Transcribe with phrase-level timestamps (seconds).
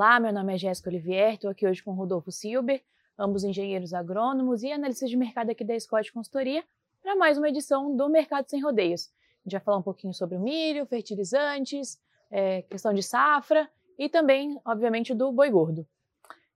[0.00, 2.80] Olá, meu nome é Jéssica Olivier, estou aqui hoje com Rodolfo Silber,
[3.18, 6.62] ambos engenheiros agrônomos e analistas de mercado aqui da Scott Consultoria,
[7.02, 9.10] para mais uma edição do Mercado Sem Rodeios.
[9.40, 14.08] A gente vai falar um pouquinho sobre o milho, fertilizantes, é, questão de safra e
[14.08, 15.84] também, obviamente, do boi gordo.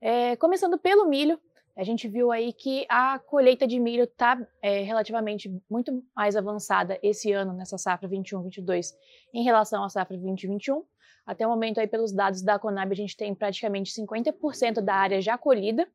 [0.00, 1.36] É, começando pelo milho,
[1.76, 6.98] a gente viu aí que a colheita de milho está é, relativamente muito mais avançada
[7.02, 8.92] esse ano nessa safra 21-22
[9.32, 10.84] em relação à safra 2021.
[11.24, 15.20] Até o momento, aí, pelos dados da Conab, a gente tem praticamente 50% da área
[15.20, 15.88] já colhida,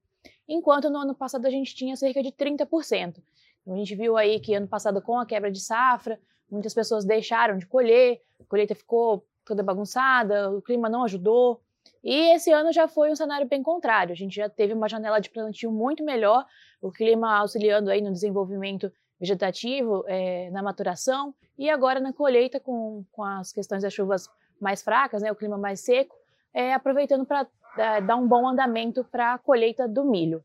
[0.48, 3.22] enquanto no ano passado a gente tinha cerca de 30%.
[3.62, 7.06] Então, a gente viu aí que ano passado, com a quebra de safra, muitas pessoas
[7.06, 11.62] deixaram de colher, a colheita ficou toda bagunçada, o clima não ajudou.
[12.04, 14.14] E esse ano já foi um cenário bem contrário.
[14.14, 16.46] A gente já teve uma janela de plantio muito melhor,
[16.82, 23.04] o clima auxiliando aí no desenvolvimento vegetativo, é, na maturação, e agora na colheita, com,
[23.12, 24.30] com as questões das chuvas
[24.60, 26.16] mais fracas, né, o clima mais seco,
[26.53, 30.44] é, aproveitando para é, dar um bom andamento para a colheita do milho.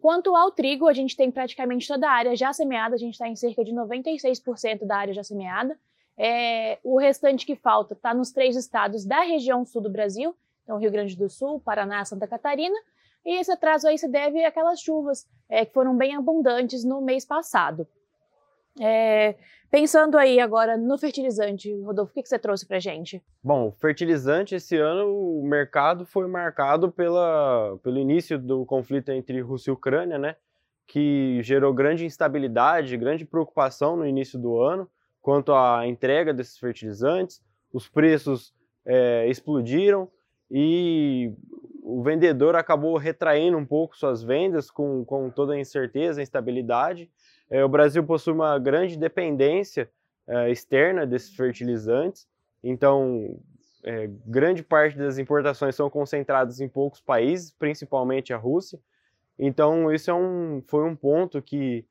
[0.00, 3.28] Quanto ao trigo, a gente tem praticamente toda a área já semeada, a gente está
[3.28, 5.78] em cerca de 96% da área já semeada.
[6.16, 10.78] É, o restante que falta está nos três estados da região sul do Brasil, então
[10.78, 12.76] Rio Grande do Sul, Paraná, Santa Catarina,
[13.24, 17.24] e esse atraso aí se deve àquelas chuvas é, que foram bem abundantes no mês
[17.24, 17.86] passado.
[18.80, 19.34] É,
[19.70, 23.22] pensando aí agora no fertilizante, Rodolfo, o que, que você trouxe para gente?
[23.42, 29.70] Bom, fertilizante esse ano o mercado foi marcado pela, pelo início do conflito entre Rússia
[29.70, 30.36] e Ucrânia, né?
[30.86, 34.88] Que gerou grande instabilidade, grande preocupação no início do ano
[35.20, 37.42] quanto à entrega desses fertilizantes.
[37.72, 40.10] Os preços é, explodiram
[40.50, 41.32] e
[41.82, 47.10] o vendedor acabou retraindo um pouco suas vendas com, com toda a incerteza, a instabilidade.
[47.48, 49.90] É, o Brasil possui uma grande dependência
[50.26, 52.28] é, externa desses fertilizantes,
[52.62, 53.38] então
[53.82, 58.78] é, grande parte das importações são concentradas em poucos países, principalmente a Rússia.
[59.38, 61.84] Então isso é um, foi um ponto que,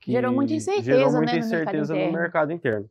[0.00, 2.90] que gerou muita incerteza, gerou muita né, incerteza no mercado no mercado interno.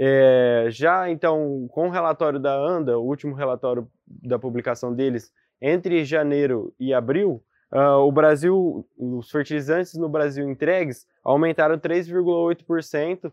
[0.00, 3.88] É, já então, com o relatório da ANDA, o último relatório
[4.22, 11.06] da publicação deles, entre janeiro e abril, Uh, o Brasil, os fertilizantes no Brasil entregues
[11.22, 13.32] aumentaram 3,8% uh,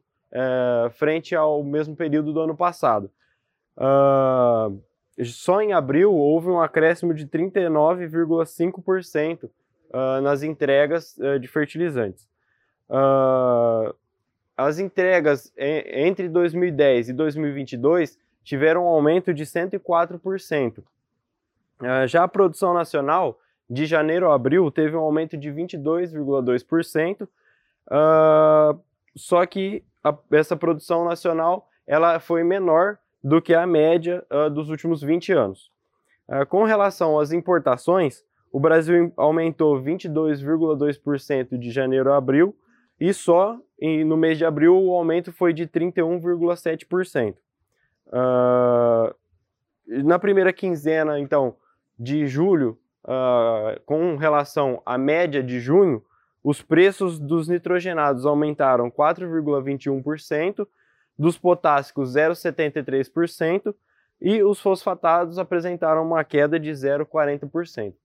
[0.91, 3.09] frente ao mesmo período do ano passado.
[3.77, 4.77] Uh,
[5.23, 9.49] só em abril houve um acréscimo de 39,5% uh,
[10.21, 12.27] nas entregas uh, de fertilizantes.
[14.57, 20.83] as entregas entre 2010 e 2022 tiveram um aumento de 104%.
[22.07, 23.37] já a produção nacional
[23.69, 28.79] de janeiro a abril teve um aumento de 22,2%, uh,
[29.15, 29.83] só que
[30.31, 35.73] essa produção nacional ela foi menor do que a média uh, dos últimos 20 anos.
[36.49, 42.55] Com relação às importações, o Brasil aumentou 22,2% de janeiro a abril
[42.99, 47.35] e só no mês de abril o aumento foi de 31,7%.
[48.07, 49.13] Uh,
[50.03, 51.55] na primeira quinzena, então,
[51.97, 56.03] de julho, uh, com relação à média de junho,
[56.43, 60.67] os preços dos nitrogenados aumentaram 4,21%,
[61.17, 63.73] dos potássicos 0,73%
[64.21, 67.91] e os fosfatados apresentaram uma queda de 0,40%.
[67.91, 67.95] Uh,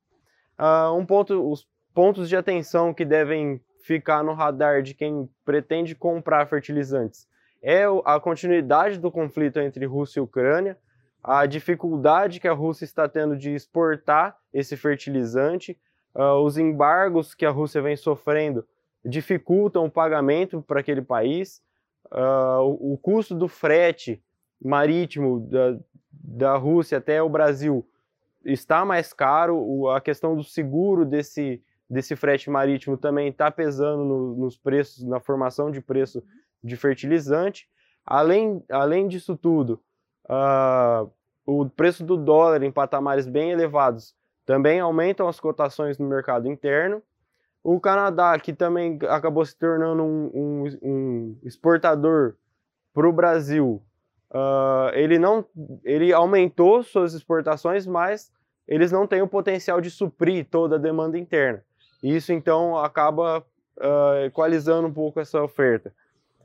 [0.56, 5.94] ah, um ponto, os pontos de atenção que devem ficar no radar de quem pretende
[5.94, 7.26] comprar fertilizantes
[7.62, 10.78] é a continuidade do conflito entre Rússia e Ucrânia,
[11.22, 15.78] a dificuldade que a Rússia está tendo de exportar esse fertilizante,
[16.14, 18.66] uh, os embargos que a Rússia vem sofrendo
[19.04, 21.62] dificultam o pagamento para aquele país,
[22.12, 24.22] uh, o, o, custo do frete
[24.62, 25.78] marítimo da,
[26.12, 27.86] da Rússia até o Brasil
[28.44, 34.04] está mais caro, o, a questão do seguro desse, desse frete marítimo também está pesando
[34.04, 36.22] no, nos preços, na formação de preço
[36.62, 37.68] de fertilizante.
[38.04, 39.80] Além, além disso tudo,
[40.24, 41.10] uh,
[41.46, 44.14] o preço do dólar em patamares bem elevados
[44.46, 47.02] também aumentam as cotações no mercado interno.
[47.62, 52.34] O Canadá, que também acabou se tornando um, um, um exportador
[52.92, 53.82] para o Brasil,
[54.30, 55.44] uh, ele não,
[55.84, 58.32] ele aumentou suas exportações, mas
[58.66, 61.62] eles não têm o potencial de suprir toda a demanda interna.
[62.02, 65.92] Isso então acaba uh, equalizando um pouco essa oferta.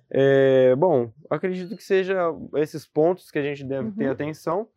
[0.10, 3.96] É, bom, acredito que seja esses pontos que a gente deve uhum.
[3.96, 4.68] ter atenção.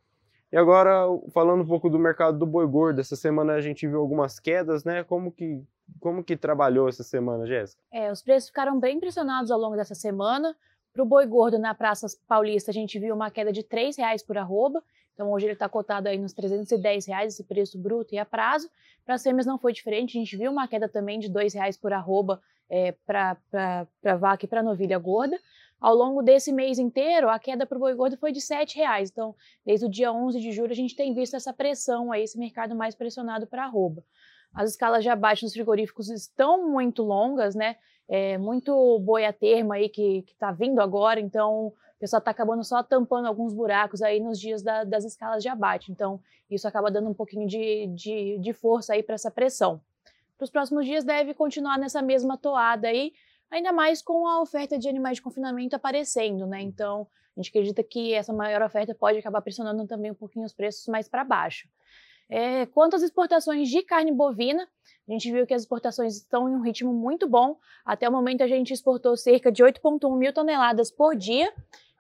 [0.50, 4.00] E agora, falando um pouco do mercado do boi gordo, essa semana a gente viu
[4.00, 5.04] algumas quedas, né?
[5.04, 5.62] Como que,
[6.00, 7.82] como que trabalhou essa semana, Jéssica?
[7.92, 10.56] É, os preços ficaram bem pressionados ao longo dessa semana.
[10.92, 14.22] Para o boi gordo na Praça Paulista, a gente viu uma queda de R$ reais
[14.22, 14.82] por arroba.
[15.18, 18.70] Então, hoje ele está cotado aí nos 310 reais, esse preço bruto e a prazo.
[19.04, 21.76] Para as fêmeas não foi diferente, a gente viu uma queda também de R$ reais
[21.76, 23.36] por arroba é, para
[24.16, 25.36] vaca e para novilha gorda.
[25.80, 29.10] Ao longo desse mês inteiro, a queda para o boi gordo foi de R$ reais.
[29.10, 29.34] Então,
[29.66, 32.76] desde o dia 11 de julho, a gente tem visto essa pressão aí, esse mercado
[32.76, 34.04] mais pressionado para arroba.
[34.54, 37.74] As escalas de abate nos frigoríficos estão muito longas, né?
[38.08, 42.64] É, muito boi a termo aí que está vindo agora, então o pessoal está acabando
[42.64, 45.92] só tampando alguns buracos aí nos dias da, das escalas de abate.
[45.92, 49.80] Então, isso acaba dando um pouquinho de, de, de força aí para essa pressão.
[50.38, 53.12] Para os próximos dias deve continuar nessa mesma toada aí,
[53.50, 56.62] ainda mais com a oferta de animais de confinamento aparecendo, né?
[56.62, 57.06] Então,
[57.36, 60.86] a gente acredita que essa maior oferta pode acabar pressionando também um pouquinho os preços
[60.86, 61.68] mais para baixo.
[62.28, 64.68] É, quanto às exportações de carne bovina,
[65.08, 67.56] a gente viu que as exportações estão em um ritmo muito bom.
[67.84, 71.52] Até o momento, a gente exportou cerca de 8,1 mil toneladas por dia,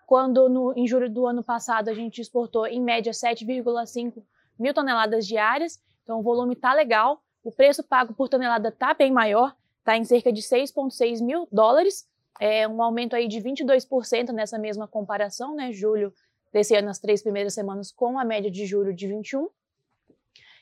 [0.06, 4.22] quando no, em julho do ano passado a gente exportou em média 7,5
[4.58, 5.80] mil toneladas diárias.
[6.02, 7.22] Então, o volume está legal.
[7.42, 12.06] O preço pago por tonelada está bem maior, está em cerca de 6,6 mil dólares,
[12.38, 15.72] é um aumento aí de 22% nessa mesma comparação, né?
[15.72, 16.12] Julho
[16.52, 19.48] desse ano, as três primeiras semanas, com a média de julho de 21.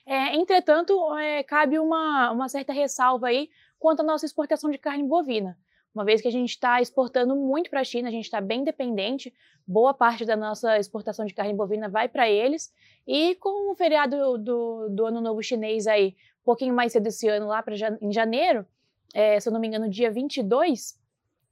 [0.06, 5.02] É, entretanto, é, cabe uma, uma certa ressalva aí quanto à nossa exportação de carne
[5.02, 5.58] bovina.
[5.92, 8.62] Uma vez que a gente está exportando muito para a China, a gente está bem
[8.62, 9.34] dependente,
[9.66, 12.72] boa parte da nossa exportação de carne bovina vai para eles.
[13.06, 17.26] E com o feriado do, do Ano Novo Chinês aí, um pouquinho mais cedo esse
[17.28, 18.64] ano, lá pra, em janeiro,
[19.12, 21.00] é, se eu não me engano, dia 22,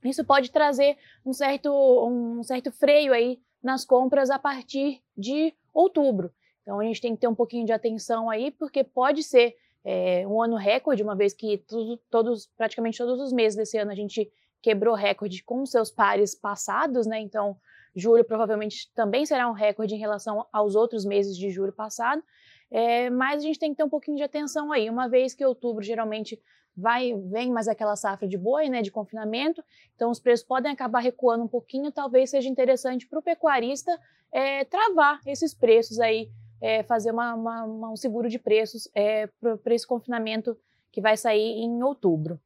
[0.04, 1.72] isso pode trazer um certo,
[2.06, 6.30] um certo freio aí nas compras a partir de outubro.
[6.64, 10.26] Então a gente tem que ter um pouquinho de atenção aí, porque pode ser é,
[10.26, 13.94] um ano recorde, uma vez que tudo, todos, praticamente todos os meses desse ano a
[13.94, 14.32] gente
[14.62, 17.20] quebrou recorde com seus pares passados, né?
[17.20, 17.54] Então
[17.94, 22.22] julho provavelmente também será um recorde em relação aos outros meses de julho passado.
[22.70, 25.44] É, mas a gente tem que ter um pouquinho de atenção aí, uma vez que
[25.44, 26.40] outubro geralmente
[26.76, 29.62] vai vem mais aquela safra de boi, né, de confinamento,
[29.94, 33.96] então os preços podem acabar recuando um pouquinho, talvez seja interessante para o pecuarista
[34.32, 36.30] é, travar esses preços aí
[36.64, 39.28] é, fazer uma, uma, uma, um seguro de preços é,
[39.62, 40.56] para esse confinamento
[40.90, 42.40] que vai sair em outubro.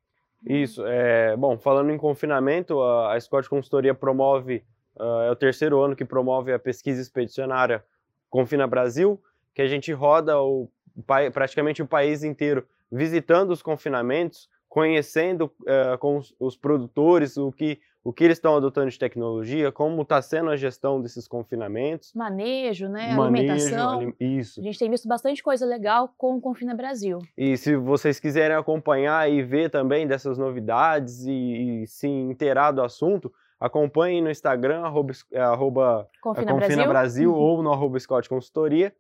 [0.44, 0.84] Isso.
[0.84, 4.64] É, bom, falando em confinamento, a, a Scott Consultoria promove,
[4.96, 7.84] uh, é o terceiro ano que promove a pesquisa expedicionária
[8.28, 9.22] Confina Brasil,
[9.54, 10.68] que a gente roda o,
[11.32, 17.80] praticamente o país inteiro visitando os confinamentos, conhecendo uh, com os, os, produtores o que
[18.04, 22.12] o que eles estão adotando de tecnologia, como está sendo a gestão desses confinamentos.
[22.14, 23.12] Manejo, né?
[23.14, 24.14] Manejo, alimentação.
[24.18, 24.60] Isso.
[24.60, 27.18] A gente tem visto bastante coisa legal com o Confina Brasil.
[27.36, 32.80] E se vocês quiserem acompanhar e ver também dessas novidades e, e se inteirar do
[32.80, 33.30] assunto,
[33.60, 37.38] acompanhem no Instagram, arroba, arroba Confina, Confina Brasil, Brasil uhum.
[37.38, 38.94] ou no arroba Scott Consultoria.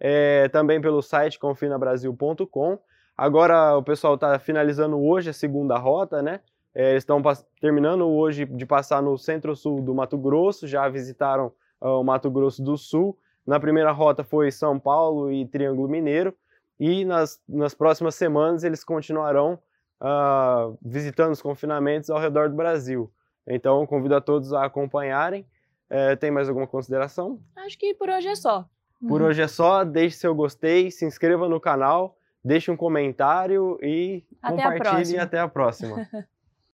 [0.00, 2.78] É, também pelo site confinabrasil.com.
[3.16, 6.40] Agora o pessoal está finalizando hoje a segunda rota, né?
[6.74, 7.22] É, estão
[7.60, 12.62] terminando hoje de passar no centro-sul do Mato Grosso, já visitaram uh, o Mato Grosso
[12.62, 13.16] do Sul.
[13.46, 16.34] Na primeira rota foi São Paulo e Triângulo Mineiro,
[16.80, 19.58] e nas, nas próximas semanas eles continuarão
[20.00, 23.12] uh, visitando os confinamentos ao redor do Brasil.
[23.46, 25.46] Então, convido a todos a acompanharem.
[25.88, 27.38] É, tem mais alguma consideração?
[27.56, 28.66] Acho que por hoje é só.
[29.06, 29.84] Por hoje é só.
[29.84, 35.18] Deixe seu gostei, se inscreva no canal, deixe um comentário e até compartilhe.
[35.18, 36.06] A até a próxima.